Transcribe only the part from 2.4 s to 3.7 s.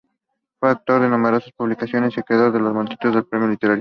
de multitud de premios literarios.